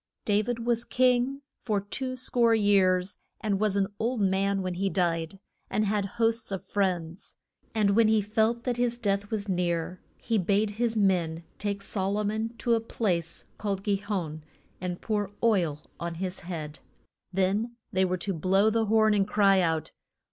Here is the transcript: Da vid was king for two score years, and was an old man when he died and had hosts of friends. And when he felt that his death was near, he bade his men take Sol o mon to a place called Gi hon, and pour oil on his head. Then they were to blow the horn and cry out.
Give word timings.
Da 0.25 0.41
vid 0.41 0.65
was 0.65 0.83
king 0.83 1.43
for 1.59 1.79
two 1.79 2.15
score 2.15 2.55
years, 2.55 3.19
and 3.39 3.59
was 3.59 3.75
an 3.75 3.85
old 3.99 4.19
man 4.19 4.63
when 4.63 4.73
he 4.73 4.89
died 4.89 5.39
and 5.69 5.85
had 5.85 6.05
hosts 6.17 6.51
of 6.51 6.65
friends. 6.65 7.37
And 7.75 7.91
when 7.91 8.07
he 8.07 8.19
felt 8.19 8.63
that 8.63 8.77
his 8.77 8.97
death 8.97 9.29
was 9.29 9.47
near, 9.47 10.01
he 10.17 10.39
bade 10.39 10.71
his 10.71 10.97
men 10.97 11.43
take 11.59 11.83
Sol 11.83 12.17
o 12.17 12.23
mon 12.23 12.49
to 12.57 12.73
a 12.73 12.79
place 12.81 13.45
called 13.59 13.83
Gi 13.83 13.97
hon, 13.97 14.41
and 14.81 15.01
pour 15.01 15.29
oil 15.43 15.83
on 15.99 16.15
his 16.15 16.39
head. 16.39 16.79
Then 17.31 17.75
they 17.93 18.03
were 18.03 18.17
to 18.17 18.33
blow 18.33 18.71
the 18.71 18.85
horn 18.85 19.13
and 19.13 19.27
cry 19.27 19.59
out. 19.59 19.91